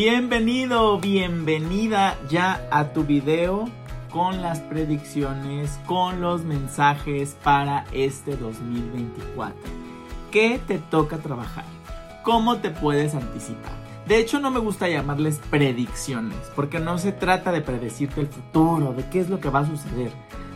[0.00, 3.68] Bienvenido, bienvenida ya a tu video
[4.12, 9.56] con las predicciones, con los mensajes para este 2024.
[10.30, 11.64] ¿Qué te toca trabajar?
[12.22, 13.72] ¿Cómo te puedes anticipar?
[14.06, 18.92] De hecho, no me gusta llamarles predicciones, porque no se trata de predecirte el futuro,
[18.92, 20.12] de qué es lo que va a suceder.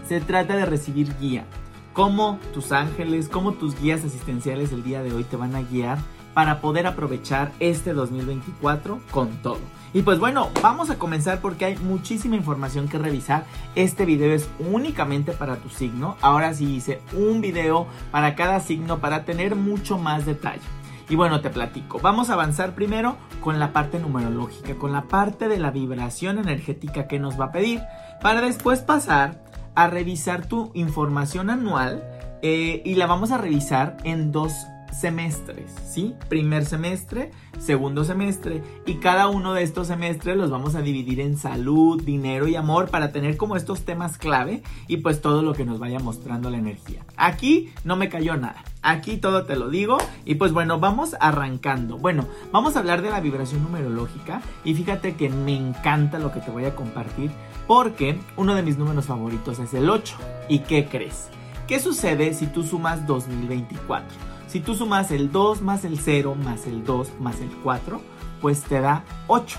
[0.06, 1.46] Se trata de recibir guía.
[1.94, 5.98] Cómo tus ángeles, cómo tus guías asistenciales el día de hoy te van a guiar
[6.34, 9.60] para poder aprovechar este 2024 con todo.
[9.94, 13.44] Y pues bueno, vamos a comenzar porque hay muchísima información que revisar.
[13.74, 16.16] Este video es únicamente para tu signo.
[16.22, 20.62] Ahora sí hice un video para cada signo para tener mucho más detalle.
[21.10, 21.98] Y bueno, te platico.
[22.00, 27.06] Vamos a avanzar primero con la parte numerológica, con la parte de la vibración energética
[27.06, 27.82] que nos va a pedir,
[28.22, 32.02] para después pasar a revisar tu información anual
[32.40, 34.52] eh, y la vamos a revisar en dos
[34.92, 36.14] semestres, ¿sí?
[36.28, 41.36] Primer semestre, segundo semestre y cada uno de estos semestres los vamos a dividir en
[41.36, 45.64] salud, dinero y amor para tener como estos temas clave y pues todo lo que
[45.64, 47.04] nos vaya mostrando la energía.
[47.16, 48.62] Aquí no me cayó nada.
[48.82, 51.98] Aquí todo te lo digo y pues bueno, vamos arrancando.
[51.98, 56.40] Bueno, vamos a hablar de la vibración numerológica y fíjate que me encanta lo que
[56.40, 57.30] te voy a compartir
[57.66, 60.16] porque uno de mis números favoritos es el 8.
[60.48, 61.28] ¿Y qué crees?
[61.66, 64.31] ¿Qué sucede si tú sumas 2024?
[64.52, 68.02] Si tú sumas el 2 más el 0 más el 2 más el 4,
[68.42, 69.58] pues te da 8.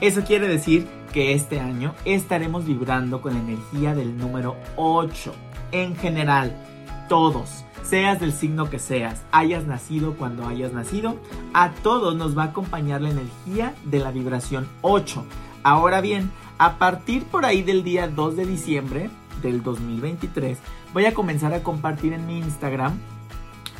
[0.00, 5.32] Eso quiere decir que este año estaremos vibrando con la energía del número 8.
[5.72, 6.54] En general,
[7.08, 11.16] todos, seas del signo que seas, hayas nacido cuando hayas nacido,
[11.52, 15.24] a todos nos va a acompañar la energía de la vibración 8.
[15.64, 19.10] Ahora bien, a partir por ahí del día 2 de diciembre
[19.42, 20.56] del 2023,
[20.94, 22.96] voy a comenzar a compartir en mi Instagram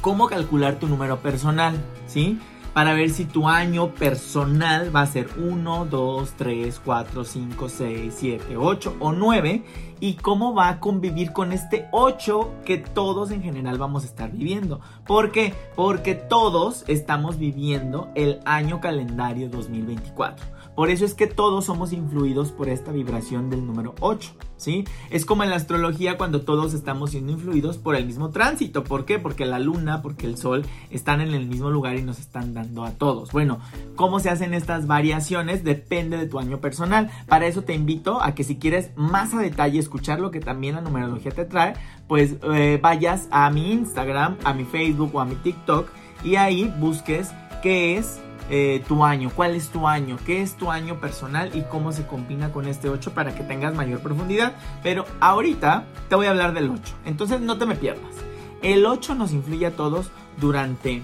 [0.01, 2.39] cómo calcular tu número personal, ¿sí?
[2.73, 8.15] Para ver si tu año personal va a ser 1, 2, 3, 4, 5, 6,
[8.17, 9.65] 7, 8 o 9
[9.99, 14.31] y cómo va a convivir con este 8 que todos en general vamos a estar
[14.31, 14.81] viviendo.
[15.05, 15.53] ¿Por qué?
[15.75, 20.60] Porque todos estamos viviendo el año calendario 2024.
[20.81, 24.87] Por eso es que todos somos influidos por esta vibración del número 8, ¿sí?
[25.11, 28.83] Es como en la astrología cuando todos estamos siendo influidos por el mismo tránsito.
[28.83, 29.19] ¿Por qué?
[29.19, 32.87] Porque la luna, porque el sol están en el mismo lugar y nos están dando
[32.87, 33.31] a todos.
[33.31, 33.59] Bueno,
[33.95, 35.65] ¿cómo se hacen estas variaciones?
[35.65, 37.11] Depende de tu año personal.
[37.29, 40.77] Para eso te invito a que si quieres más a detalle escuchar lo que también
[40.77, 41.75] la numerología te trae,
[42.09, 45.91] pues eh, vayas a mi Instagram, a mi Facebook o a mi TikTok
[46.25, 47.33] y ahí busques
[47.63, 48.19] qué es
[48.51, 52.07] eh, tu año, cuál es tu año, qué es tu año personal y cómo se
[52.07, 54.57] combina con este 8 para que tengas mayor profundidad.
[54.83, 58.15] Pero ahorita te voy a hablar del 8, entonces no te me pierdas.
[58.61, 60.11] El 8 nos influye a todos
[60.41, 61.03] durante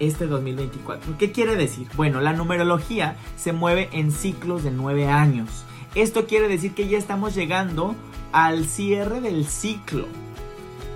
[0.00, 1.16] este 2024.
[1.16, 1.86] ¿Qué quiere decir?
[1.94, 5.64] Bueno, la numerología se mueve en ciclos de 9 años.
[5.94, 7.94] Esto quiere decir que ya estamos llegando
[8.32, 10.06] al cierre del ciclo.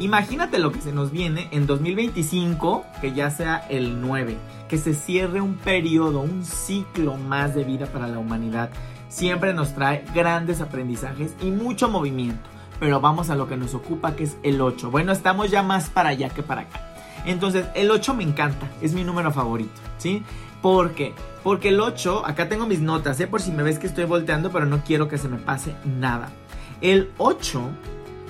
[0.01, 4.37] Imagínate lo que se nos viene en 2025, que ya sea el 9
[4.69, 8.71] que se cierre un periodo, un ciclo más de vida para la humanidad.
[9.09, 12.51] Siempre nos trae grandes aprendizajes y mucho movimiento.
[12.81, 14.91] Pero vamos a lo que nos ocupa, que es el 8.
[14.91, 16.81] Bueno, estamos ya más para allá que para acá.
[17.25, 20.23] Entonces, el 8 me encanta, es mi número favorito, ¿sí?
[20.61, 21.15] ¿Por qué?
[21.43, 23.27] Porque el 8, acá tengo mis notas, ¿eh?
[23.27, 26.31] Por si me ves que estoy volteando, pero no quiero que se me pase nada.
[26.81, 27.63] El 8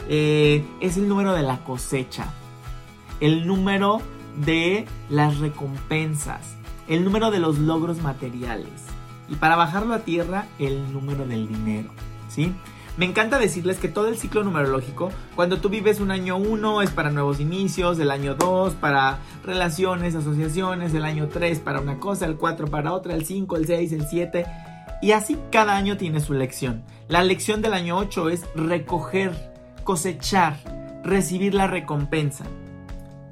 [0.08, 2.32] eh, es el número de la cosecha.
[3.20, 4.00] El número
[4.36, 6.56] de las recompensas,
[6.88, 8.72] el número de los logros materiales
[9.28, 11.90] y para bajarlo a tierra el número del dinero,
[12.28, 12.52] ¿sí?
[12.96, 16.90] Me encanta decirles que todo el ciclo numerológico, cuando tú vives un año 1 es
[16.90, 22.26] para nuevos inicios, el año 2 para relaciones, asociaciones, el año 3 para una cosa,
[22.26, 24.46] el 4 para otra, el 5, el 6, el 7
[25.02, 26.84] y así cada año tiene su lección.
[27.08, 29.53] La lección del año 8 es recoger,
[29.84, 30.58] cosechar,
[31.04, 32.44] recibir la recompensa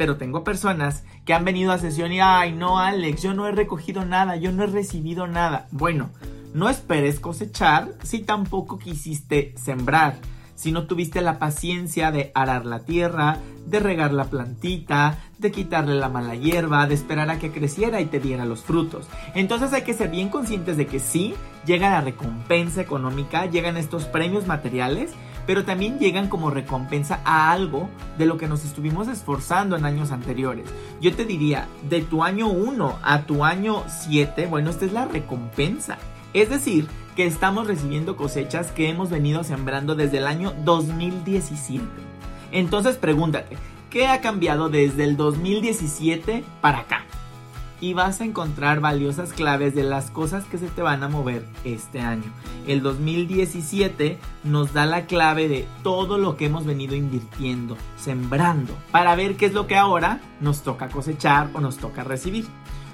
[0.02, 3.52] pero tengo personas que han venido a sesión y, ay, no, Alex, yo no he
[3.52, 5.68] recogido nada, yo no he recibido nada.
[5.70, 6.10] Bueno,
[6.54, 10.16] no esperes cosechar si tampoco quisiste sembrar,
[10.56, 15.94] si no tuviste la paciencia de arar la tierra, de regar la plantita, de quitarle
[15.94, 19.06] la mala hierba, de esperar a que creciera y te diera los frutos.
[19.34, 21.34] Entonces hay que ser bien conscientes de que sí,
[21.64, 25.12] llega la recompensa económica, llegan estos premios materiales,
[25.46, 30.12] pero también llegan como recompensa a algo de lo que nos estuvimos esforzando en años
[30.12, 30.66] anteriores.
[31.00, 35.06] Yo te diría, de tu año 1 a tu año 7, bueno, esta es la
[35.06, 35.98] recompensa.
[36.32, 36.86] Es decir,
[37.16, 41.84] que estamos recibiendo cosechas que hemos venido sembrando desde el año 2017.
[42.52, 43.56] Entonces pregúntate,
[43.90, 47.04] ¿qué ha cambiado desde el 2017 para acá?
[47.82, 51.44] Y vas a encontrar valiosas claves de las cosas que se te van a mover
[51.64, 52.32] este año.
[52.68, 59.16] El 2017 nos da la clave de todo lo que hemos venido invirtiendo, sembrando, para
[59.16, 62.46] ver qué es lo que ahora nos toca cosechar o nos toca recibir.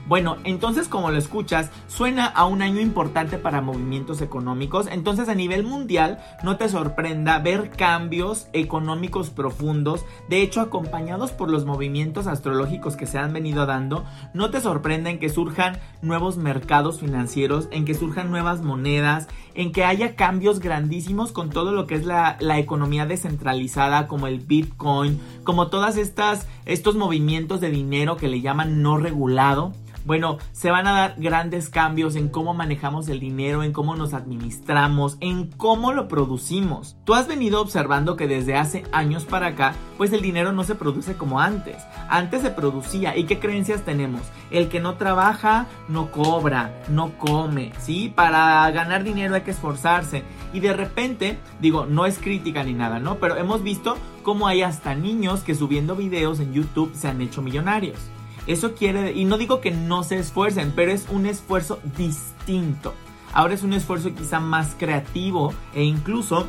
[0.08, 4.87] Bueno, entonces como lo escuchas, suena a un año importante para movimientos económicos.
[4.90, 10.06] Entonces a nivel mundial, no te sorprenda ver cambios económicos profundos.
[10.31, 15.10] De hecho, acompañados por los movimientos astrológicos que se han venido dando, no te sorprenda
[15.10, 20.61] en que surjan nuevos mercados financieros, en que surjan nuevas monedas, en que haya cambios
[20.61, 25.99] grandísimos con todo lo que es la, la economía descentralizada, como el Bitcoin, como todas
[25.99, 29.75] estas estos movimientos de dinero que le llaman no regulado.
[30.08, 34.14] Bueno, se van a dar grandes cambios en cómo manejamos el dinero, en cómo nos
[34.14, 36.96] administramos, en cómo lo producimos.
[37.05, 40.76] Tú has venido observando que desde hace años para acá, pues el dinero no se
[40.76, 41.76] produce como antes.
[42.08, 43.19] Antes se producía.
[43.19, 44.22] ¿Y qué creencias tenemos?
[44.50, 48.08] El que no trabaja, no cobra, no come, ¿sí?
[48.08, 50.22] Para ganar dinero hay que esforzarse.
[50.54, 53.16] Y de repente, digo, no es crítica ni nada, ¿no?
[53.16, 57.43] Pero hemos visto cómo hay hasta niños que subiendo videos en YouTube se han hecho
[57.43, 57.99] millonarios.
[58.48, 62.94] Eso quiere, y no digo que no se esfuercen, pero es un esfuerzo distinto.
[63.34, 66.46] Ahora es un esfuerzo quizá más creativo e incluso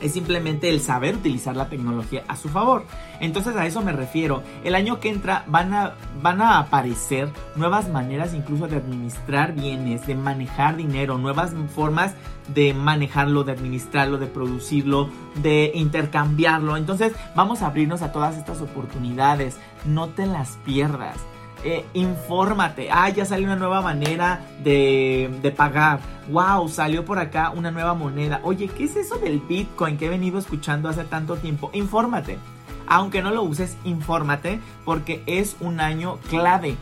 [0.00, 2.86] es simplemente el saber utilizar la tecnología a su favor.
[3.20, 4.42] Entonces a eso me refiero.
[4.64, 5.92] El año que entra van a,
[6.22, 12.14] van a aparecer nuevas maneras incluso de administrar bienes, de manejar dinero, nuevas formas
[12.48, 15.10] de manejarlo, de administrarlo, de producirlo,
[15.42, 16.78] de intercambiarlo.
[16.78, 19.58] Entonces vamos a abrirnos a todas estas oportunidades.
[19.84, 21.18] No te las pierdas
[21.64, 22.88] eh, infórmate.
[22.90, 26.00] Ah, ya salió una nueva manera de, de, pagar.
[26.30, 28.40] Wow, salió por acá una nueva moneda.
[28.44, 31.70] Oye, ¿qué es eso del Bitcoin que he venido escuchando hace tanto tiempo?
[31.72, 32.38] Infórmate.
[32.86, 36.76] Aunque no lo uses, infórmate porque es un año clave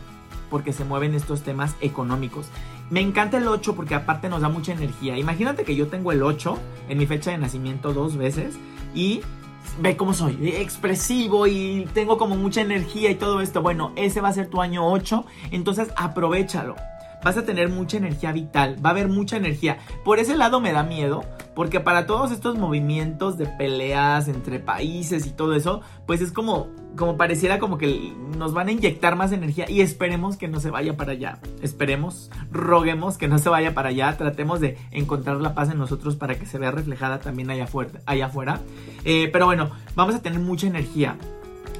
[0.49, 2.47] porque se mueven estos temas económicos.
[2.91, 5.17] Me encanta el 8 porque aparte nos da mucha energía.
[5.17, 6.59] Imagínate que yo tengo el 8
[6.89, 8.59] en mi fecha de nacimiento dos veces
[8.93, 9.21] y
[9.79, 13.61] ve cómo soy, expresivo y tengo como mucha energía y todo esto.
[13.61, 16.75] Bueno, ese va a ser tu año 8, entonces aprovechalo.
[17.23, 19.77] Vas a tener mucha energía vital, va a haber mucha energía.
[20.03, 21.23] Por ese lado me da miedo,
[21.55, 26.67] porque para todos estos movimientos de peleas entre países y todo eso, pues es como
[26.95, 30.69] como pareciera como que nos van a inyectar más energía y esperemos que no se
[30.69, 31.39] vaya para allá.
[31.61, 34.15] Esperemos, roguemos que no se vaya para allá.
[34.17, 38.01] Tratemos de encontrar la paz en nosotros para que se vea reflejada también allá afuera.
[38.05, 38.59] Allá afuera.
[39.05, 41.17] Eh, pero bueno, vamos a tener mucha energía.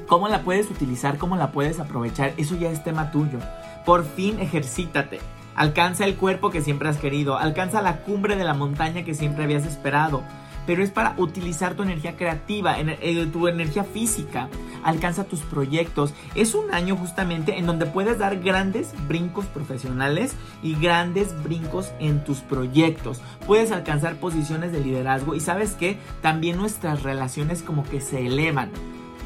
[0.07, 1.17] ¿Cómo la puedes utilizar?
[1.17, 2.33] ¿Cómo la puedes aprovechar?
[2.37, 3.39] Eso ya es tema tuyo.
[3.85, 5.19] Por fin ejercítate.
[5.55, 7.37] Alcanza el cuerpo que siempre has querido.
[7.37, 10.23] Alcanza la cumbre de la montaña que siempre habías esperado
[10.65, 14.49] pero es para utilizar tu energía creativa, eh, tu energía física.
[14.83, 16.13] Alcanza tus proyectos.
[16.35, 22.23] Es un año justamente en donde puedes dar grandes brincos profesionales y grandes brincos en
[22.23, 23.21] tus proyectos.
[23.47, 28.71] Puedes alcanzar posiciones de liderazgo y sabes que también nuestras relaciones como que se elevan.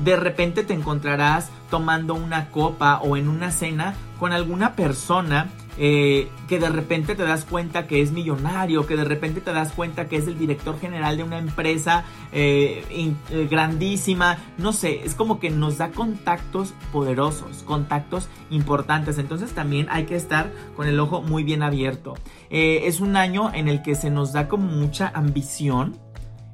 [0.03, 6.29] De repente te encontrarás tomando una copa o en una cena con alguna persona eh,
[6.47, 10.07] que de repente te das cuenta que es millonario, que de repente te das cuenta
[10.07, 15.39] que es el director general de una empresa eh, eh, grandísima, no sé, es como
[15.39, 21.21] que nos da contactos poderosos, contactos importantes, entonces también hay que estar con el ojo
[21.21, 22.15] muy bien abierto.
[22.49, 25.97] es un año en el que se nos da como mucha ambición,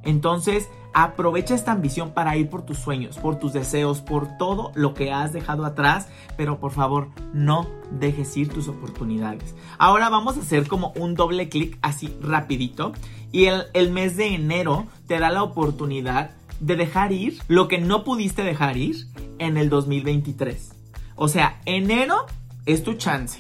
[0.04, 4.94] entonces Aprovecha esta ambición para ir por tus sueños, por tus deseos, por todo lo
[4.94, 6.08] que has dejado atrás,
[6.38, 9.56] pero por favor no dejes ir tus oportunidades.
[9.80, 12.94] Ahora vamos a hacer como un doble clic así rapidito
[13.32, 17.80] y el, el mes de enero te da la oportunidad de dejar ir lo que
[17.80, 19.08] no pudiste dejar ir
[19.40, 20.74] en el 2023.
[21.16, 22.26] O sea, enero
[22.66, 23.40] es tu chance,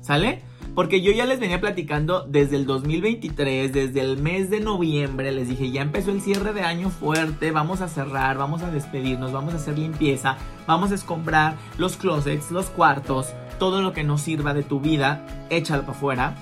[0.00, 0.42] ¿sale?
[0.74, 5.48] Porque yo ya les venía platicando desde el 2023, desde el mes de noviembre, les
[5.48, 9.54] dije, ya empezó el cierre de año fuerte, vamos a cerrar, vamos a despedirnos, vamos
[9.54, 13.28] a hacer limpieza, vamos a escombrar los closets, los cuartos,
[13.60, 16.34] todo lo que no sirva de tu vida, échalo para afuera.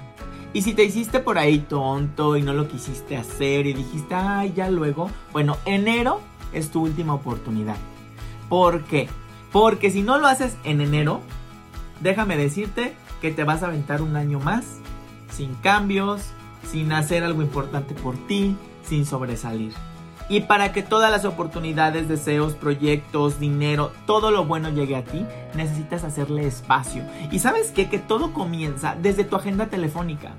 [0.54, 4.54] Y si te hiciste por ahí tonto y no lo quisiste hacer y dijiste, ay,
[4.56, 6.22] ya luego, bueno, enero
[6.54, 7.76] es tu última oportunidad.
[8.48, 9.10] ¿Por qué?
[9.50, 11.20] Porque si no lo haces en enero,
[12.00, 14.64] déjame decirte que te vas a aventar un año más
[15.30, 16.20] sin cambios,
[16.70, 19.72] sin hacer algo importante por ti, sin sobresalir.
[20.28, 25.24] Y para que todas las oportunidades, deseos, proyectos, dinero, todo lo bueno llegue a ti,
[25.54, 27.04] necesitas hacerle espacio.
[27.30, 27.88] Y sabes qué?
[27.88, 30.32] Que todo comienza desde tu agenda telefónica.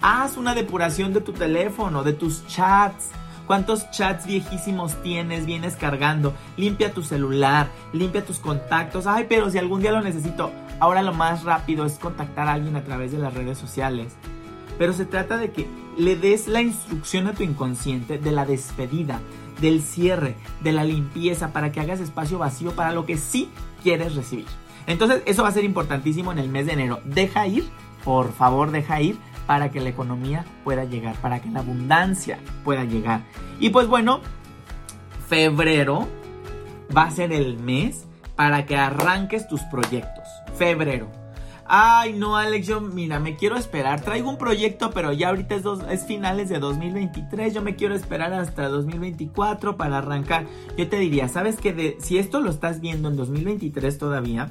[0.00, 3.10] Haz una depuración de tu teléfono, de tus chats,
[3.48, 6.34] ¿Cuántos chats viejísimos tienes, vienes cargando?
[6.58, 9.06] Limpia tu celular, limpia tus contactos.
[9.06, 12.76] Ay, pero si algún día lo necesito, Ahora lo más rápido es contactar a alguien
[12.76, 14.14] a través de las redes sociales.
[14.78, 15.66] Pero se trata de que
[15.96, 19.20] le des la instrucción a tu inconsciente de la despedida,
[19.60, 23.50] del cierre, de la limpieza, para que hagas espacio vacío para lo que sí
[23.82, 24.46] quieres recibir.
[24.86, 27.00] Entonces, eso va a ser importantísimo en el mes de enero.
[27.04, 27.68] Deja ir,
[28.04, 32.84] por favor, deja ir para que la economía pueda llegar, para que la abundancia pueda
[32.84, 33.22] llegar.
[33.58, 34.20] Y pues bueno,
[35.28, 36.06] febrero
[36.96, 38.06] va a ser el mes
[38.36, 40.17] para que arranques tus proyectos.
[40.56, 41.08] Febrero.
[41.70, 44.00] Ay, no, Alex, yo, mira, me quiero esperar.
[44.00, 47.52] Traigo un proyecto, pero ya ahorita es, es finales de 2023.
[47.52, 50.46] Yo me quiero esperar hasta 2024 para arrancar.
[50.78, 51.98] Yo te diría, ¿sabes qué?
[52.00, 54.50] si esto lo estás viendo en 2023 todavía,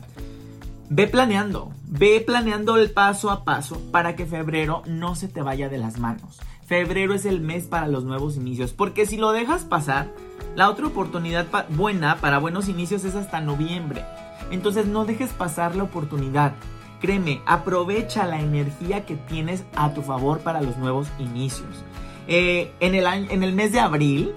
[0.89, 1.71] ve planeando.
[1.87, 5.97] Ve planeando el paso a paso para que febrero no se te vaya de las
[5.97, 6.39] manos.
[6.67, 8.73] Febrero es el mes para los nuevos inicios.
[8.73, 10.11] Porque si lo dejas pasar,
[10.55, 14.05] la otra oportunidad buena para buenos inicios es hasta noviembre.
[14.51, 16.53] Entonces no dejes pasar la oportunidad.
[17.01, 21.83] Créeme, aprovecha la energía que tienes a tu favor para los nuevos inicios.
[22.27, 24.33] Eh, en, el en el mes de abril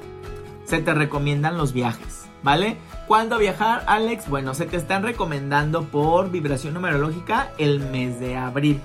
[0.64, 2.76] se te recomiendan los viajes, ¿vale?
[3.09, 4.28] ¿Cuándo viajar, Alex?
[4.28, 8.80] Bueno, se te están recomendando por vibración numerológica el mes de abril.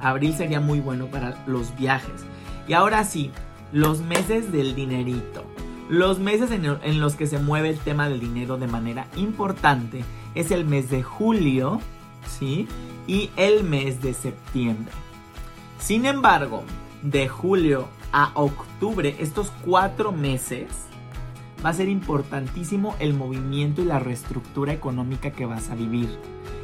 [0.00, 2.24] Abril sería muy bueno para los viajes.
[2.66, 3.32] Y ahora sí,
[3.72, 5.44] los meses del dinerito.
[5.88, 10.04] Los meses en, los que se mueve el tema del dinero de manera importante
[10.36, 11.80] es el mes de julio,
[12.38, 12.68] ¿sí?
[13.06, 14.92] y el mes de septiembre.
[15.78, 16.62] Sin embargo,
[17.02, 20.68] de julio a octubre, estos cuatro meses,
[21.64, 26.08] va a ser importantísimo el movimiento y la reestructura económica que vas a vivir.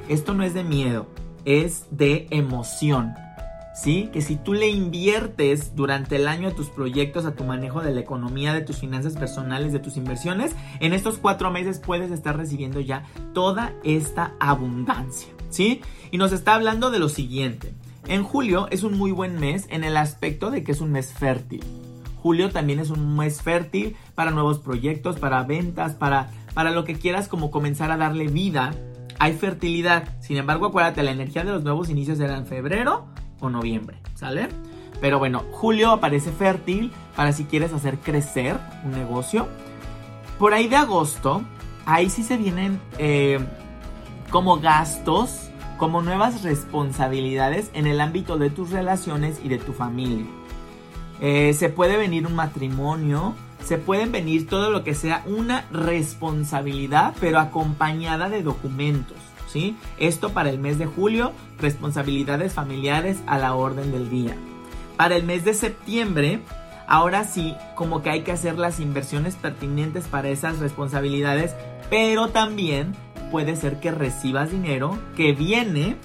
[0.08, 1.06] Esto no es de miedo,
[1.44, 3.14] es de emoción.
[3.74, 4.10] ¿Sí?
[4.12, 7.92] Que si tú le inviertes durante el año a tus proyectos, a tu manejo de
[7.92, 12.36] la economía, de tus finanzas personales, de tus inversiones, en estos cuatro meses puedes estar
[12.36, 15.32] recibiendo ya toda esta abundancia.
[15.52, 15.80] ¿sí?
[16.10, 17.72] Y nos está hablando de lo siguiente.
[18.08, 21.12] En julio es un muy buen mes en el aspecto de que es un mes
[21.12, 21.62] fértil.
[22.16, 26.96] Julio también es un mes fértil para nuevos proyectos, para ventas, para, para lo que
[26.96, 28.72] quieras como comenzar a darle vida.
[29.18, 30.20] Hay fertilidad.
[30.20, 33.06] Sin embargo, acuérdate, la energía de los nuevos inicios será en febrero
[33.42, 34.48] o noviembre, ¿sale?
[35.02, 39.48] Pero bueno, julio aparece fértil para si quieres hacer crecer un negocio.
[40.38, 41.42] Por ahí de agosto,
[41.84, 43.40] ahí sí se vienen eh,
[44.30, 50.24] como gastos, como nuevas responsabilidades en el ámbito de tus relaciones y de tu familia.
[51.20, 53.34] Eh, se puede venir un matrimonio,
[53.64, 59.18] se pueden venir todo lo que sea una responsabilidad, pero acompañada de documentos.
[59.98, 64.36] Esto para el mes de julio, responsabilidades familiares a la orden del día.
[64.96, 66.40] Para el mes de septiembre,
[66.86, 71.54] ahora sí, como que hay que hacer las inversiones pertinentes para esas responsabilidades,
[71.90, 72.94] pero también
[73.30, 75.96] puede ser que recibas dinero que viene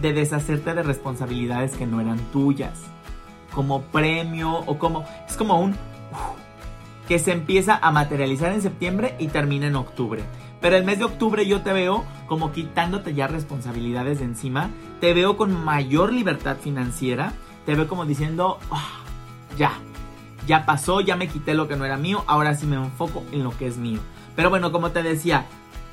[0.00, 2.78] de deshacerte de responsabilidades que no eran tuyas.
[3.54, 5.04] Como premio o como...
[5.26, 5.74] Es como un...
[7.08, 10.22] que se empieza a materializar en septiembre y termina en octubre.
[10.66, 14.68] Pero el mes de octubre yo te veo como quitándote ya responsabilidades de encima.
[15.00, 17.34] Te veo con mayor libertad financiera.
[17.64, 19.04] Te veo como diciendo, ah,
[19.56, 19.74] ya,
[20.44, 22.24] ya pasó, ya me quité lo que no era mío.
[22.26, 24.00] Ahora sí me enfoco en lo que es mío.
[24.34, 25.46] Pero bueno, como te decía,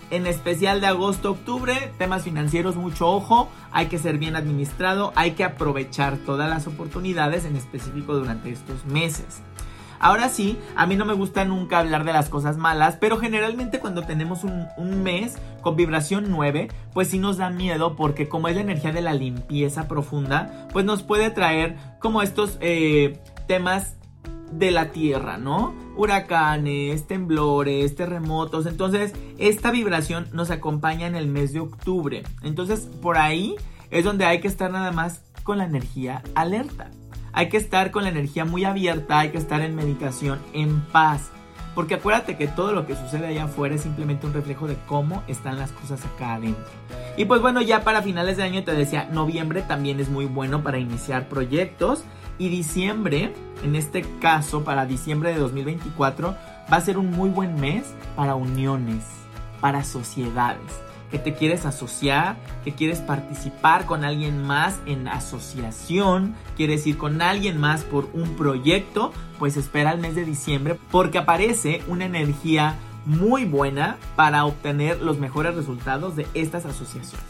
[0.10, 5.44] en especial de agosto-octubre, temas financieros, mucho ojo, hay que ser bien administrado, hay que
[5.44, 9.44] aprovechar todas las oportunidades, en específico durante estos meses.
[10.04, 13.80] Ahora sí, a mí no me gusta nunca hablar de las cosas malas, pero generalmente
[13.80, 18.56] cuando tenemos un, mes con vibración 9, pues sí nos da miedo porque como es
[18.56, 23.18] la energía de la limpieza profunda, pues nos puede traer como estos eh,
[23.48, 23.96] temas
[24.52, 25.74] de la Tierra, ¿no?
[25.96, 28.66] Huracanes, temblores, terremotos.
[28.66, 32.24] Entonces, esta vibración nos acompaña en el mes de octubre.
[32.42, 33.56] Entonces, por ahí
[33.90, 36.92] es donde hay que estar nada más con la energía alerta.
[37.34, 41.32] Hay que estar con la energía muy abierta, hay que estar en meditación, en paz.
[41.74, 45.24] Porque acuérdate que todo lo que sucede allá afuera es simplemente un reflejo de cómo
[45.28, 46.64] están las cosas acá adentro.
[47.18, 50.62] Y pues bueno, ya para finales de año te decía, noviembre también es muy bueno
[50.62, 52.04] para iniciar proyectos.
[52.38, 56.36] Y diciembre, en este caso, para diciembre de 2024,
[56.72, 59.06] va a ser un muy buen mes para uniones,
[59.60, 60.84] para sociedades.
[61.14, 67.22] Que te quieres asociar, que quieres participar con alguien más en asociación, quieres ir con
[67.22, 72.78] alguien más por un proyecto, pues espera el mes de diciembre porque aparece una energía
[73.06, 77.24] muy buena para obtener los mejores resultados de estas asociaciones.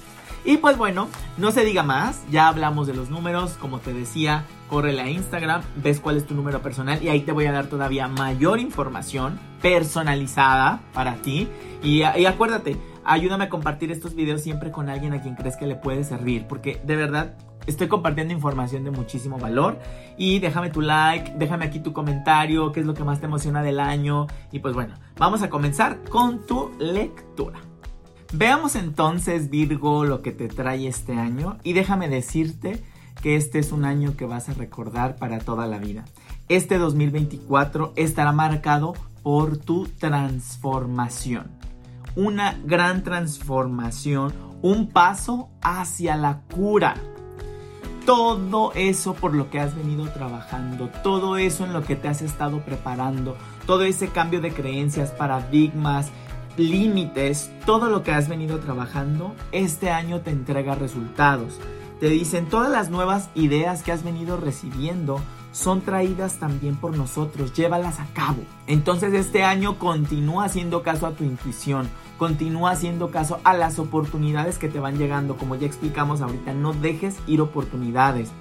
[0.45, 4.45] Y pues bueno, no se diga más, ya hablamos de los números, como te decía,
[4.69, 7.67] corre a Instagram, ves cuál es tu número personal y ahí te voy a dar
[7.67, 11.47] todavía mayor información personalizada para ti.
[11.81, 15.67] Y, y acuérdate, ayúdame a compartir estos videos siempre con alguien a quien crees que
[15.67, 19.79] le puede servir, porque de verdad estoy compartiendo información de muchísimo valor
[20.17, 23.61] y déjame tu like, déjame aquí tu comentario, qué es lo que más te emociona
[23.63, 27.59] del año y pues bueno, vamos a comenzar con tu lectura.
[28.33, 32.83] Veamos entonces Virgo lo que te trae este año y déjame decirte
[33.21, 36.03] que este es un año que vas a recordar para toda la vida.
[36.49, 41.62] Este 2024 estará marcado por tu transformación.
[42.15, 46.95] Una gran transformación, un paso hacia la cura
[48.05, 52.21] todo eso por lo que has venido trabajando, todo eso en lo que te has
[52.21, 56.11] estado preparando, todo ese cambio de creencias, paradigmas,
[56.57, 61.59] límites, todo lo que has venido trabajando, este año te entrega resultados.
[61.99, 65.21] Te dicen todas las nuevas ideas que has venido recibiendo
[65.53, 68.41] son traídas también por nosotros, llévalas a cabo.
[68.67, 74.57] Entonces este año continúa haciendo caso a tu intuición, continúa haciendo caso a las oportunidades
[74.57, 78.31] que te van llegando, como ya explicamos ahorita, no dejes ir oportunidades.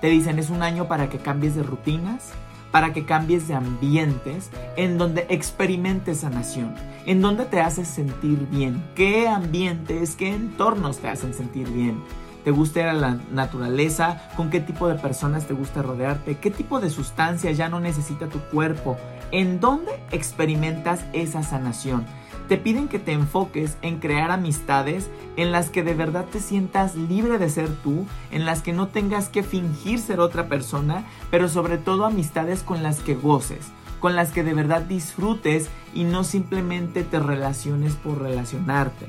[0.00, 2.32] Te dicen es un año para que cambies de rutinas,
[2.70, 6.74] para que cambies de ambientes en donde experimentes sanación,
[7.06, 12.02] en donde te haces sentir bien, qué ambientes, qué entornos te hacen sentir bien
[12.48, 16.88] te gusta la naturaleza, con qué tipo de personas te gusta rodearte, qué tipo de
[16.88, 18.96] sustancias ya no necesita tu cuerpo,
[19.32, 22.06] en dónde experimentas esa sanación.
[22.48, 26.94] Te piden que te enfoques en crear amistades en las que de verdad te sientas
[26.94, 31.50] libre de ser tú, en las que no tengas que fingir ser otra persona, pero
[31.50, 33.66] sobre todo amistades con las que goces,
[34.00, 39.06] con las que de verdad disfrutes y no simplemente te relaciones por relacionarte.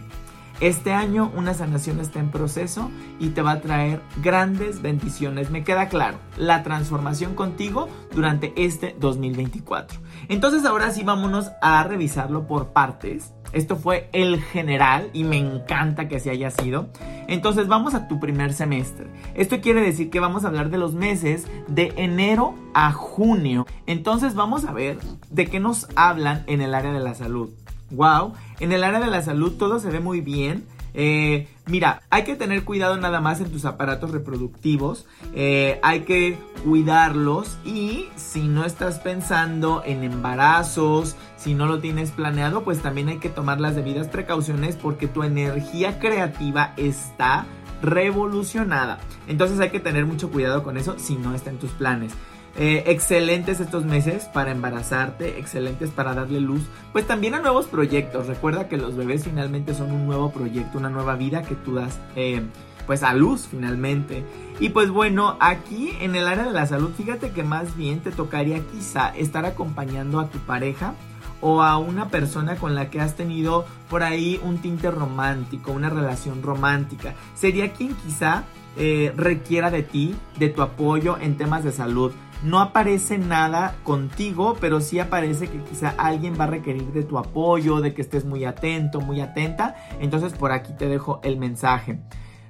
[0.62, 5.52] Este año una sanación está en proceso y te va a traer grandes bendiciones.
[5.52, 10.02] Me queda claro, la transformación contigo durante este 2024.
[10.28, 13.34] Entonces ahora sí vámonos a revisarlo por partes.
[13.54, 16.90] Esto fue el general y me encanta que así haya sido.
[17.30, 19.08] Entonces vamos a tu primer semestre.
[19.36, 23.66] Esto quiere decir que vamos a hablar de los meses de enero a junio.
[23.88, 24.98] Entonces vamos a ver
[25.30, 27.50] de qué nos hablan en el área de la salud
[27.92, 28.34] wow.
[28.60, 30.66] En el área de la salud todo se ve muy bien.
[30.94, 36.38] Eh, mira, hay que tener cuidado nada más en tus aparatos reproductivos, eh, hay que
[36.64, 43.10] cuidarlos y si no estás pensando en embarazos, si no lo tienes planeado, pues también
[43.10, 47.46] hay que tomar las debidas precauciones porque tu energía creativa está
[47.82, 49.00] revolucionada.
[49.28, 52.14] Entonces hay que tener mucho cuidado con eso si no está en tus planes.
[52.62, 58.28] Eh, excelentes estos meses para embarazarte, excelentes para darle luz, pues también a nuevos proyectos.
[58.28, 61.98] Recuerda que los bebés finalmente son un nuevo proyecto, una nueva vida que tú das
[62.18, 62.42] eh,
[62.86, 64.26] pues a luz finalmente.
[64.60, 68.12] Y pues bueno, aquí en el área de la salud, fíjate que más bien te
[68.12, 70.96] tocaría quizá estar acompañando a tu pareja
[71.40, 75.90] o a una persona con la que has tenido por ahí un tinte romántico, una
[75.90, 77.16] relación romántica.
[77.36, 78.44] Sería quien quizá
[78.76, 82.12] eh, requiera de ti, de tu apoyo en temas de salud.
[82.42, 87.18] No aparece nada contigo, pero sí aparece que quizá alguien va a requerir de tu
[87.18, 89.76] apoyo, de que estés muy atento, muy atenta.
[90.00, 92.00] Entonces por aquí te dejo el mensaje.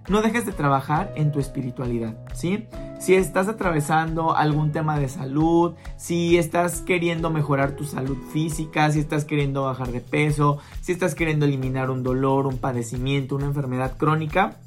[0.08, 2.68] No dejes de trabajar en tu espiritualidad, ¿sí?
[3.00, 9.00] Si estás atravesando algún tema de salud, si estás queriendo mejorar tu salud física, si
[9.00, 13.98] estás queriendo bajar de peso, si estás queriendo eliminar un dolor, un padecimiento, una enfermedad
[13.98, 14.58] crónica,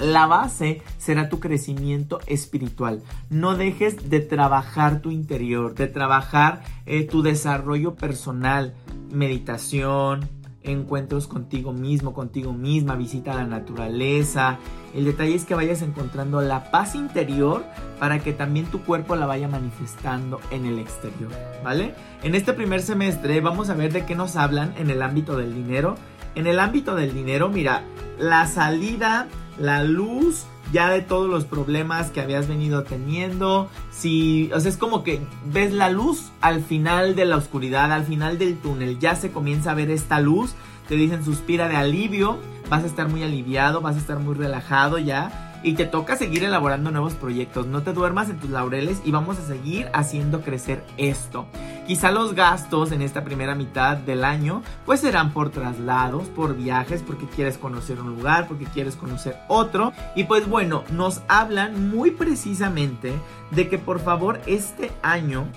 [0.00, 3.02] la base será tu crecimiento espiritual.
[3.28, 8.74] No dejes de trabajar tu interior, de trabajar eh, tu desarrollo personal,
[9.12, 10.28] meditación,
[10.62, 14.58] encuentros contigo mismo, contigo misma, visita a la naturaleza.
[14.94, 17.64] El detalle es que vayas encontrando la paz interior
[17.98, 21.30] para que también tu cuerpo la vaya manifestando en el exterior,
[21.62, 21.94] ¿vale?
[22.22, 25.54] En este primer semestre vamos a ver de qué nos hablan en el ámbito del
[25.54, 25.96] dinero.
[26.34, 27.82] En el ámbito del dinero, mira,
[28.18, 29.28] la salida
[29.60, 33.68] la luz ya de todos los problemas que habías venido teniendo.
[33.90, 35.20] Si, o sea, es como que
[35.52, 39.72] ves la luz al final de la oscuridad, al final del túnel, ya se comienza
[39.72, 40.54] a ver esta luz.
[40.88, 44.98] Te dicen suspira de alivio, vas a estar muy aliviado, vas a estar muy relajado
[44.98, 47.66] ya y te toca seguir elaborando nuevos proyectos.
[47.66, 51.46] No te duermas en tus laureles y vamos a seguir haciendo crecer esto.
[51.90, 57.02] Quizá los gastos en esta primera mitad del año pues serán por traslados, por viajes,
[57.02, 59.92] porque quieres conocer un lugar, porque quieres conocer otro.
[60.14, 63.12] Y pues bueno, nos hablan muy precisamente
[63.50, 65.48] de que por favor este año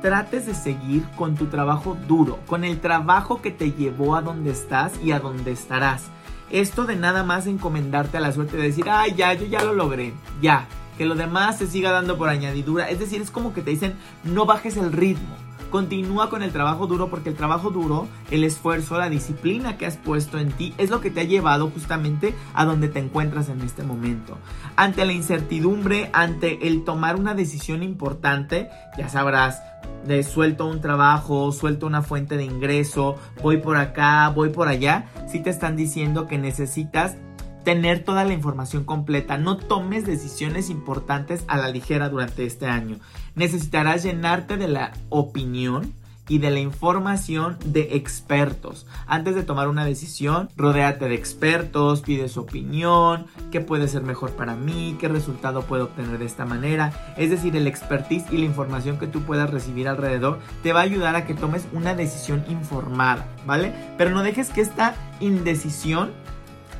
[0.00, 4.52] trates de seguir con tu trabajo duro, con el trabajo que te llevó a donde
[4.52, 6.04] estás y a donde estarás.
[6.50, 9.74] Esto de nada más encomendarte a la suerte de decir, ay, ya, yo ya lo
[9.74, 12.90] logré, ya, que lo demás se siga dando por añadidura.
[12.90, 15.34] Es decir, es como que te dicen, no bajes el ritmo
[15.74, 19.96] Continúa con el trabajo duro porque el trabajo duro, el esfuerzo, la disciplina que has
[19.96, 23.60] puesto en ti es lo que te ha llevado justamente a donde te encuentras en
[23.60, 24.38] este momento.
[24.76, 29.64] Ante la incertidumbre, ante el tomar una decisión importante, ya sabrás,
[30.06, 35.06] de suelto un trabajo, suelto una fuente de ingreso, voy por acá, voy por allá,
[35.26, 37.16] si te están diciendo que necesitas
[37.64, 39.38] tener toda la información completa.
[39.38, 42.98] No tomes decisiones importantes a la ligera durante este año.
[43.34, 45.92] Necesitarás llenarte de la opinión
[46.28, 48.86] y de la información de expertos.
[49.06, 54.30] Antes de tomar una decisión, rodéate de expertos, pide su opinión, qué puede ser mejor
[54.32, 57.14] para mí, qué resultado puedo obtener de esta manera.
[57.18, 60.84] Es decir, el expertise y la información que tú puedas recibir alrededor te va a
[60.84, 63.74] ayudar a que tomes una decisión informada, ¿vale?
[63.98, 66.12] Pero no dejes que esta indecisión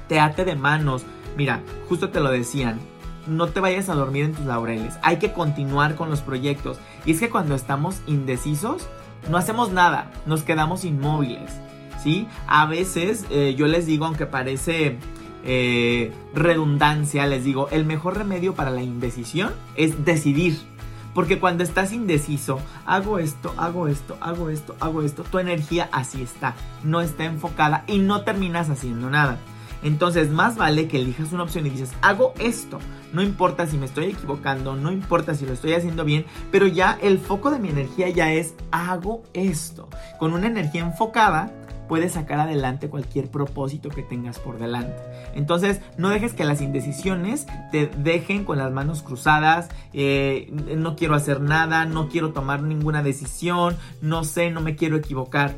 [0.09, 1.05] te ate de manos.
[1.37, 2.81] Mira, justo te lo decían,
[3.27, 4.99] no te vayas a dormir en tus laureles.
[5.03, 6.79] Hay que continuar con los proyectos.
[7.05, 8.87] Y es que cuando estamos indecisos,
[9.31, 11.51] no hacemos nada, nos quedamos inmóviles.
[12.03, 12.29] ¿Sí?
[12.47, 14.99] A veces eh, yo les digo, aunque parece
[15.43, 20.59] eh, redundancia, les digo, el mejor remedio para la indecisión es decidir.
[21.15, 26.21] Porque cuando estás indeciso, hago esto, hago esto, hago esto, hago esto, tu energía así
[26.21, 29.39] está, no está enfocada y no terminas haciendo nada.
[29.85, 32.79] Entonces, más vale que elijas una opción y dices, hago esto.
[33.13, 36.99] No importa si me estoy equivocando, no importa si lo estoy haciendo bien, pero ya
[37.01, 39.89] el foco de mi energía ya es, hago esto.
[40.19, 41.53] Con una energía enfocada,
[41.87, 44.97] puedes sacar adelante cualquier propósito que tengas por delante.
[45.35, 51.15] Entonces, no dejes que las indecisiones te dejen con las manos cruzadas, eh, no quiero
[51.15, 55.57] hacer nada, no quiero tomar ninguna decisión, no sé, no me quiero equivocar.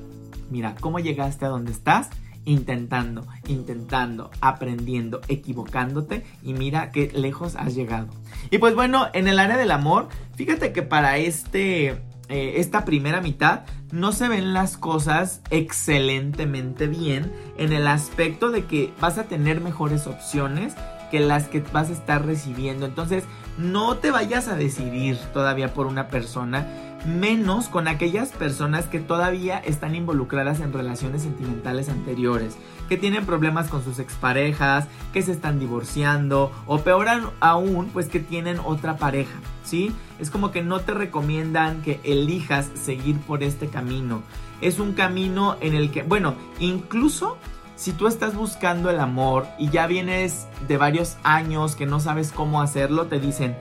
[0.51, 2.11] Mira, ¿cómo llegaste a donde estás?
[2.47, 8.09] Intentando, intentando, aprendiendo, equivocándote y mira qué lejos has llegado.
[8.51, 13.21] Y pues bueno, en el área del amor, fíjate que para este eh, esta primera
[13.21, 19.25] mitad no se ven las cosas excelentemente bien en el aspecto de que vas a
[19.25, 20.75] tener mejores opciones
[21.11, 22.87] que las que vas a estar recibiendo.
[22.87, 23.25] Entonces,
[23.59, 26.67] no te vayas a decidir todavía por una persona
[27.07, 32.57] menos con aquellas personas que todavía están involucradas en relaciones sentimentales anteriores,
[32.89, 37.07] que tienen problemas con sus exparejas, que se están divorciando o peor
[37.41, 39.93] aún, pues que tienen otra pareja, ¿sí?
[40.19, 44.23] Es como que no te recomiendan que elijas seguir por este camino.
[44.61, 47.37] Es un camino en el que, bueno, incluso
[47.77, 52.33] si tú estás buscando el amor y ya vienes de varios años que no sabes
[52.33, 53.57] cómo hacerlo, te dicen,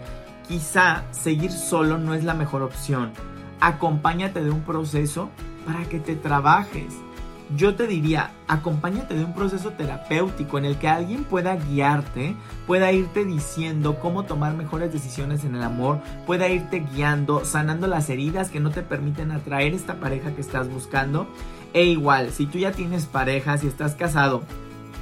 [0.48, 3.12] quizá seguir solo no es la mejor opción
[3.60, 5.30] acompáñate de un proceso
[5.66, 6.94] para que te trabajes.
[7.56, 12.92] Yo te diría, acompáñate de un proceso terapéutico en el que alguien pueda guiarte, pueda
[12.92, 18.50] irte diciendo cómo tomar mejores decisiones en el amor, pueda irte guiando, sanando las heridas
[18.50, 21.28] que no te permiten atraer esta pareja que estás buscando.
[21.76, 24.44] E igual, si tú ya tienes pareja, si estás casado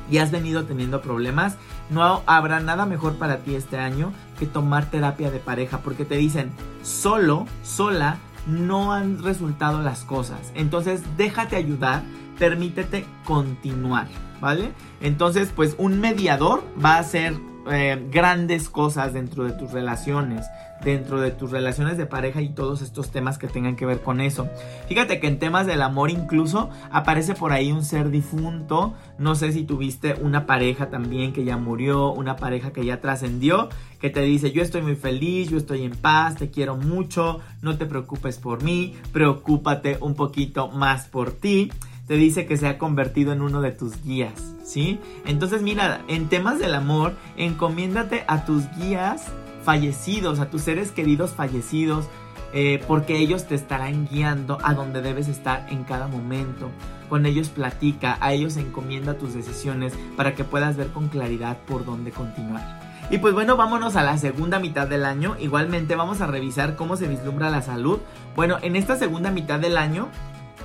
[0.09, 1.55] y has venido teniendo problemas,
[1.91, 6.15] no habrá nada mejor para ti este año que tomar terapia de pareja, porque te
[6.15, 10.51] dicen, solo, sola, no han resultado las cosas.
[10.55, 12.01] Entonces déjate ayudar,
[12.39, 14.07] permítete continuar,
[14.41, 14.71] ¿vale?
[14.99, 17.35] Entonces pues un mediador va a hacer
[17.71, 20.45] eh, grandes cosas dentro de tus relaciones
[20.83, 24.21] dentro de tus relaciones de pareja y todos estos temas que tengan que ver con
[24.21, 24.49] eso.
[24.87, 28.93] Fíjate que en temas del amor incluso aparece por ahí un ser difunto.
[29.17, 33.69] No sé si tuviste una pareja también que ya murió, una pareja que ya trascendió,
[33.99, 37.77] que te dice yo estoy muy feliz, yo estoy en paz, te quiero mucho, no
[37.77, 41.71] te preocupes por mí, preocúpate un poquito más por ti.
[42.07, 44.99] Te dice que se ha convertido en uno de tus guías, ¿sí?
[45.25, 49.27] Entonces mira, en temas del amor, encomiéndate a tus guías
[49.63, 52.09] fallecidos, a tus seres queridos fallecidos,
[52.53, 56.69] eh, porque ellos te estarán guiando a donde debes estar en cada momento.
[57.07, 61.85] Con ellos platica, a ellos encomienda tus decisiones para que puedas ver con claridad por
[61.85, 62.81] dónde continuar.
[63.09, 65.35] Y pues bueno, vámonos a la segunda mitad del año.
[65.39, 67.99] Igualmente vamos a revisar cómo se vislumbra la salud.
[68.35, 70.09] Bueno, en esta segunda mitad del año,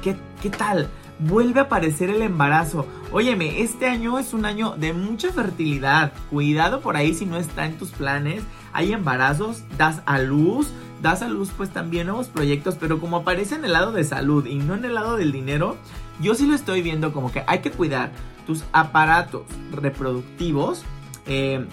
[0.03, 0.88] ¿qué, qué tal?
[1.18, 2.87] Vuelve a aparecer el embarazo.
[3.12, 6.12] Óyeme, este año es un año de mucha fertilidad.
[6.31, 8.42] Cuidado por ahí si no está en tus planes.
[8.72, 10.70] Hay embarazos, das a luz,
[11.02, 14.46] das a luz pues también nuevos proyectos, pero como aparece en el lado de salud
[14.46, 15.76] y no en el lado del dinero,
[16.20, 18.11] yo sí lo estoy viendo como que hay que cuidar
[18.46, 20.85] tus aparatos reproductivos
[21.26, 21.64] eh,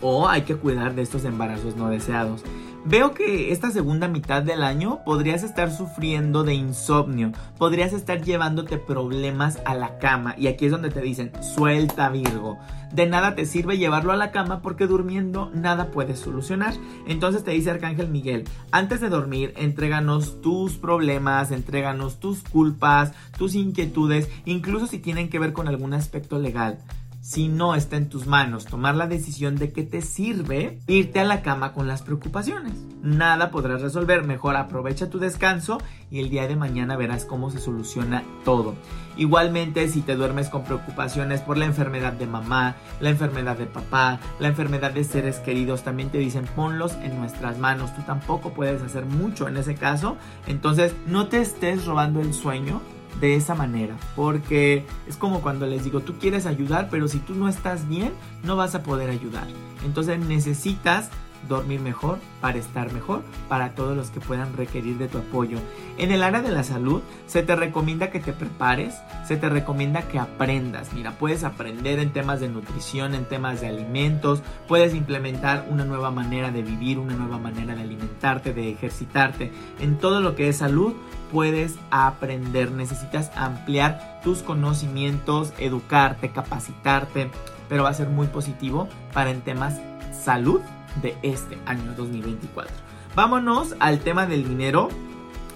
[0.00, 2.42] o hay que cuidar de estos embarazos no deseados.
[2.84, 8.78] Veo que esta segunda mitad del año podrías estar sufriendo de insomnio, podrías estar llevándote
[8.78, 12.58] problemas a la cama y aquí es donde te dicen, suelta Virgo.
[12.90, 16.72] De nada te sirve llevarlo a la cama porque durmiendo nada puedes solucionar.
[17.06, 23.54] Entonces te dice Arcángel Miguel, antes de dormir, entréganos tus problemas, entréganos tus culpas, tus
[23.54, 26.78] inquietudes, incluso si tienen que ver con algún aspecto legal
[27.20, 31.24] si no está en tus manos tomar la decisión de que te sirve irte a
[31.24, 32.74] la cama con las preocupaciones.
[33.02, 35.78] Nada podrás resolver, mejor aprovecha tu descanso
[36.10, 38.74] y el día de mañana verás cómo se soluciona todo.
[39.16, 44.18] Igualmente, si te duermes con preocupaciones por la enfermedad de mamá, la enfermedad de papá,
[44.38, 47.94] la enfermedad de seres queridos, también te dicen ponlos en nuestras manos.
[47.94, 50.16] Tú tampoco puedes hacer mucho en ese caso.
[50.46, 52.80] Entonces, no te estés robando el sueño
[53.20, 57.34] de esa manera, porque es como cuando les digo, tú quieres ayudar, pero si tú
[57.34, 58.12] no estás bien,
[58.44, 59.46] no vas a poder ayudar.
[59.84, 61.10] Entonces necesitas
[61.48, 65.58] dormir mejor, para estar mejor, para todos los que puedan requerir de tu apoyo.
[65.98, 68.94] En el área de la salud, se te recomienda que te prepares,
[69.26, 70.92] se te recomienda que aprendas.
[70.92, 76.10] Mira, puedes aprender en temas de nutrición, en temas de alimentos, puedes implementar una nueva
[76.10, 79.52] manera de vivir, una nueva manera de alimentarte, de ejercitarte.
[79.80, 80.94] En todo lo que es salud,
[81.32, 87.30] puedes aprender, necesitas ampliar tus conocimientos, educarte, capacitarte,
[87.68, 89.80] pero va a ser muy positivo para en temas
[90.12, 90.60] salud
[91.02, 92.72] de este año 2024.
[93.14, 94.88] Vámonos al tema del dinero.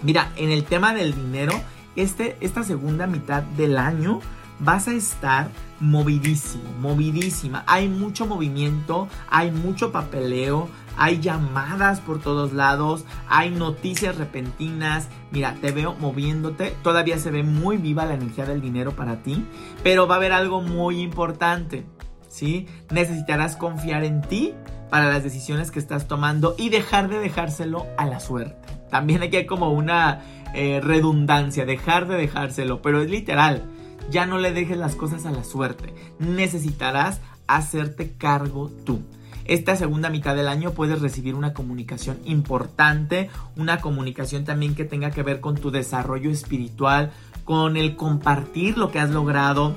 [0.03, 1.53] Mira, en el tema del dinero,
[1.97, 4.21] este, esta segunda mitad del año
[4.59, 7.65] vas a estar movidísimo, movidísima.
[7.67, 15.09] Hay mucho movimiento, hay mucho papeleo, hay llamadas por todos lados, hay noticias repentinas.
[15.31, 19.45] Mira, te veo moviéndote, todavía se ve muy viva la energía del dinero para ti,
[19.83, 21.87] pero va a haber algo muy importante,
[22.29, 22.67] ¿sí?
[22.91, 24.55] Necesitarás confiar en ti
[24.95, 28.69] para las decisiones que estás tomando y dejar de dejárselo a la suerte.
[28.91, 30.23] También aquí hay como una
[30.55, 33.65] eh, redundancia, dejar de dejárselo, pero es literal.
[34.09, 35.93] Ya no le dejes las cosas a la suerte.
[36.21, 39.03] Necesitarás hacerte cargo tú.
[39.47, 45.11] Esta segunda mitad del año puedes recibir una comunicación importante, una comunicación también que tenga
[45.11, 47.11] que ver con tu desarrollo espiritual,
[47.45, 49.75] con el compartir lo que has logrado,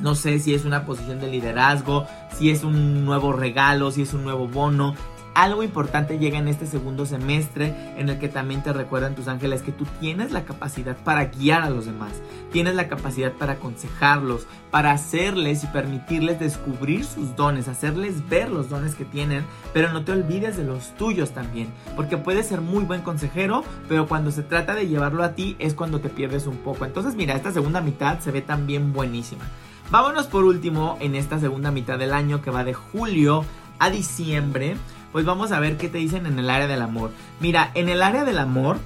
[0.00, 2.06] no sé si es una posición de liderazgo,
[2.36, 4.94] si es un nuevo regalo, si es un nuevo bono,
[5.38, 9.62] algo importante llega en este segundo semestre en el que también te recuerdan tus ángeles
[9.62, 12.10] que tú tienes la capacidad para guiar a los demás,
[12.50, 18.68] tienes la capacidad para aconsejarlos, para hacerles y permitirles descubrir sus dones, hacerles ver los
[18.68, 22.82] dones que tienen, pero no te olvides de los tuyos también, porque puedes ser muy
[22.82, 26.56] buen consejero, pero cuando se trata de llevarlo a ti es cuando te pierdes un
[26.56, 26.84] poco.
[26.84, 29.44] Entonces mira, esta segunda mitad se ve también buenísima.
[29.90, 33.44] Vámonos por último en esta segunda mitad del año que va de julio
[33.78, 34.76] a diciembre
[35.12, 37.10] pues vamos a ver qué te dicen en el área del amor.
[37.40, 38.78] Mira, en el área del amor,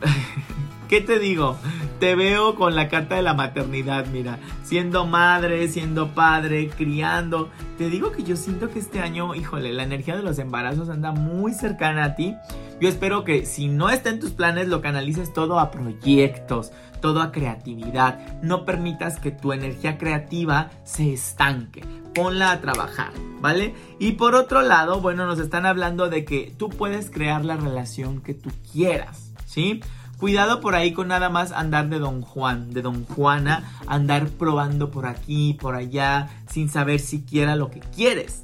[0.88, 1.56] ¿qué te digo?
[2.00, 7.50] Te veo con la carta de la maternidad, mira, siendo madre, siendo padre, criando.
[7.76, 11.12] Te digo que yo siento que este año, híjole, la energía de los embarazos anda
[11.12, 12.34] muy cercana a ti.
[12.80, 17.20] Yo espero que si no está en tus planes, lo canalices todo a proyectos, todo
[17.20, 18.40] a creatividad.
[18.42, 21.82] No permitas que tu energía creativa se estanque.
[22.14, 23.74] Ponla a trabajar, ¿vale?
[23.98, 28.20] Y por otro lado, bueno, nos están hablando de que tú puedes crear la relación
[28.20, 29.80] que tú quieras, ¿sí?
[30.18, 34.90] Cuidado por ahí con nada más andar de Don Juan, de Don Juana, andar probando
[34.90, 38.42] por aquí, por allá, sin saber siquiera lo que quieres.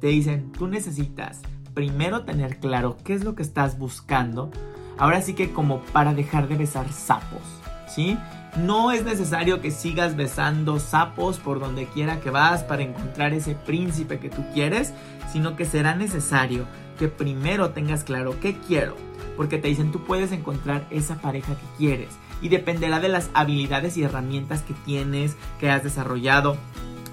[0.00, 1.42] Te dicen, tú necesitas
[1.74, 4.50] primero tener claro qué es lo que estás buscando.
[4.96, 7.42] Ahora sí que como para dejar de besar sapos.
[7.86, 8.16] ¿sí?
[8.56, 13.54] No es necesario que sigas besando sapos por donde quiera que vas para encontrar ese
[13.54, 14.94] príncipe que tú quieres,
[15.30, 16.64] sino que será necesario
[16.98, 18.96] que primero tengas claro qué quiero,
[19.42, 23.96] porque te dicen tú puedes encontrar esa pareja que quieres y dependerá de las habilidades
[23.96, 26.56] y herramientas que tienes, que has desarrollado.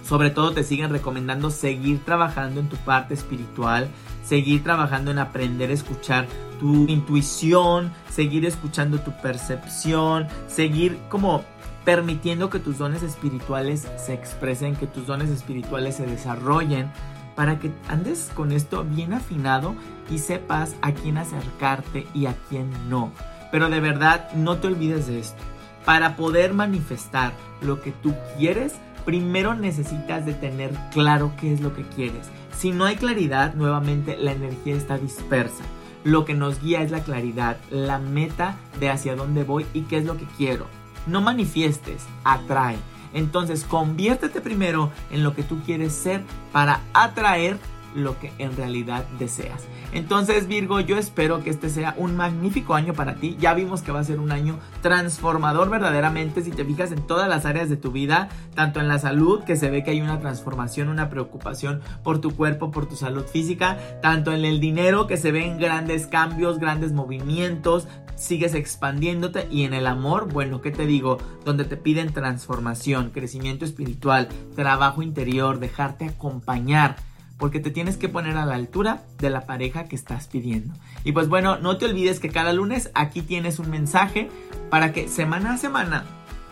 [0.08, 3.90] Sobre todo te siguen recomendando seguir trabajando en tu parte espiritual,
[4.24, 6.28] seguir trabajando en aprender a escuchar
[6.60, 11.44] tu intuición, seguir escuchando tu percepción, seguir como
[11.84, 16.92] permitiendo que tus dones espirituales se expresen, que tus dones espirituales se desarrollen,
[17.40, 19.74] para que andes con esto bien afinado
[20.12, 23.14] y sepas a quién acercarte y a quién no.
[23.50, 25.42] Pero de verdad no te olvides de esto.
[25.86, 28.74] Para poder manifestar lo que tú quieres,
[29.06, 32.28] primero necesitas de tener claro qué es lo que quieres.
[32.58, 35.64] Si no hay claridad, nuevamente la energía está dispersa.
[36.04, 39.96] Lo que nos guía es la claridad, la meta de hacia dónde voy y qué
[39.96, 40.66] es lo que quiero.
[41.08, 42.76] No manifiestes, atrae.
[43.14, 47.58] Entonces conviértete primero en lo que tú quieres ser para atraer
[47.96, 49.64] lo que en realidad deseas.
[49.94, 53.38] Entonces Virgo, yo espero que este sea un magnífico año para ti.
[53.40, 57.28] Ya vimos que va a ser un año transformador verdaderamente si te fijas en todas
[57.28, 60.20] las áreas de tu vida, tanto en la salud, que se ve que hay una
[60.20, 65.18] transformación, una preocupación por tu cuerpo, por tu salud física, tanto en el dinero, que
[65.18, 67.88] se ven grandes cambios, grandes movimientos,
[68.20, 71.18] sigues expandiéndote y en el amor, bueno, ¿qué te digo?
[71.46, 76.98] Donde te piden transformación, crecimiento espiritual, trabajo interior, dejarte acompañar
[77.40, 80.76] porque te tienes que poner a la altura de la pareja que estás pidiendo.
[81.04, 84.30] Y pues bueno, no te olvides que cada lunes aquí tienes un mensaje
[84.70, 86.06] para que semana a semana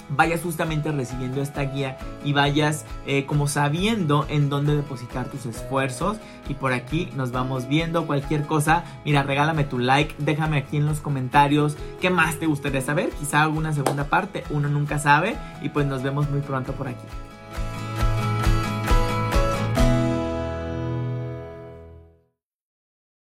[0.10, 6.17] vayas justamente recibiendo esta guía y vayas eh, como sabiendo en dónde depositar tus esfuerzos.
[6.47, 8.86] Y por aquí nos vamos viendo cualquier cosa.
[9.04, 13.10] Mira, regálame tu like, déjame aquí en los comentarios qué más te gustaría saber.
[13.10, 15.36] Quizá alguna segunda parte, uno nunca sabe.
[15.62, 17.06] Y pues nos vemos muy pronto por aquí.